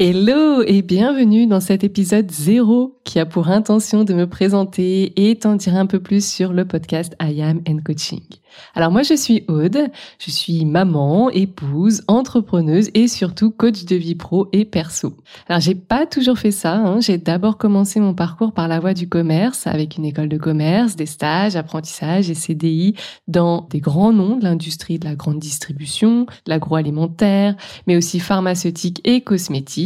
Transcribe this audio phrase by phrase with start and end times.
[0.00, 5.38] Hello et bienvenue dans cet épisode 0 qui a pour intention de me présenter et
[5.38, 8.22] t'en dire un peu plus sur le podcast I Am and Coaching.
[8.74, 14.14] Alors moi je suis Aude, je suis maman, épouse, entrepreneuse et surtout coach de vie
[14.14, 15.16] pro et perso.
[15.48, 17.00] Alors j'ai pas toujours fait ça, hein.
[17.00, 20.96] j'ai d'abord commencé mon parcours par la voie du commerce avec une école de commerce,
[20.96, 22.94] des stages, apprentissages et CDI
[23.28, 27.56] dans des grands noms de l'industrie de la grande distribution, de l'agroalimentaire,
[27.86, 29.83] mais aussi pharmaceutique et cosmétique.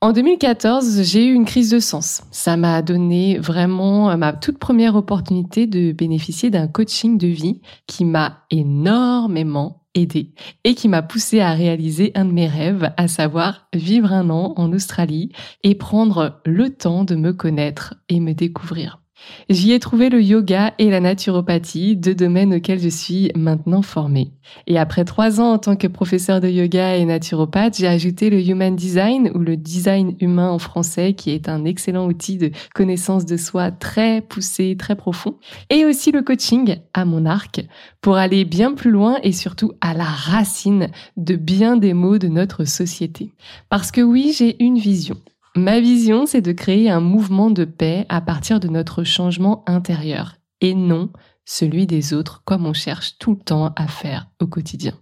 [0.00, 2.22] En 2014, j'ai eu une crise de sens.
[2.30, 8.04] Ça m'a donné vraiment ma toute première opportunité de bénéficier d'un coaching de vie qui
[8.04, 10.32] m'a énormément aidé
[10.64, 14.54] et qui m'a poussé à réaliser un de mes rêves, à savoir vivre un an
[14.56, 15.32] en Australie
[15.64, 19.00] et prendre le temps de me connaître et me découvrir.
[19.48, 24.30] J'y ai trouvé le yoga et la naturopathie, deux domaines auxquels je suis maintenant formée.
[24.66, 28.40] Et après trois ans en tant que professeur de yoga et naturopathe, j'ai ajouté le
[28.40, 33.26] Human Design ou le design humain en français, qui est un excellent outil de connaissance
[33.26, 35.36] de soi très poussé, très profond.
[35.68, 37.60] Et aussi le coaching à mon arc
[38.00, 42.28] pour aller bien plus loin et surtout à la racine de bien des mots de
[42.28, 43.32] notre société.
[43.68, 45.16] Parce que oui, j'ai une vision.
[45.56, 50.36] Ma vision, c'est de créer un mouvement de paix à partir de notre changement intérieur
[50.60, 51.10] et non
[51.44, 54.92] celui des autres comme on cherche tout le temps à faire au quotidien.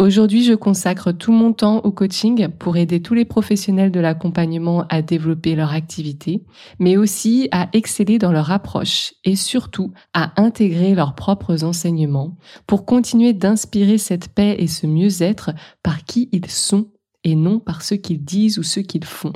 [0.00, 4.84] Aujourd'hui, je consacre tout mon temps au coaching pour aider tous les professionnels de l'accompagnement
[4.90, 6.44] à développer leur activité,
[6.78, 12.84] mais aussi à exceller dans leur approche et surtout à intégrer leurs propres enseignements pour
[12.84, 15.50] continuer d'inspirer cette paix et ce mieux-être
[15.82, 16.90] par qui ils sont
[17.28, 19.32] et non par ce qu'ils disent ou ce qu'ils font.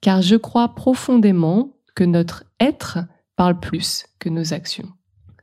[0.00, 2.98] Car je crois profondément que notre être
[3.36, 4.88] parle plus que nos actions.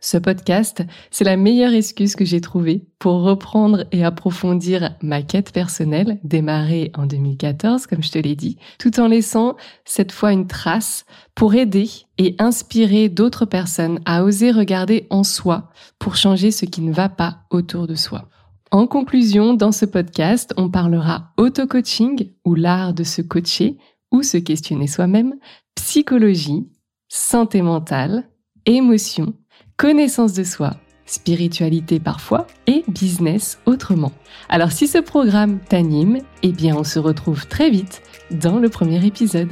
[0.04, 5.52] Ce podcast, c'est la meilleure excuse que j'ai trouvée pour reprendre et approfondir ma quête
[5.52, 10.48] personnelle, démarrée en 2014, comme je te l'ai dit, tout en laissant cette fois une
[10.48, 11.88] trace pour aider
[12.18, 15.70] et inspirer d'autres personnes à oser regarder en soi
[16.00, 18.28] pour changer ce qui ne va pas autour de soi.
[18.74, 23.78] En conclusion, dans ce podcast, on parlera auto-coaching ou l'art de se coacher
[24.14, 25.36] ou se questionner soi-même,
[25.76, 26.70] psychologie,
[27.10, 28.30] santé mentale,
[28.66, 29.34] émotion,
[29.76, 34.14] connaissance de soi, spiritualité parfois et business autrement.
[34.48, 38.02] Alors si ce programme t'anime, eh bien on se retrouve très vite
[38.32, 39.52] dans le premier épisode.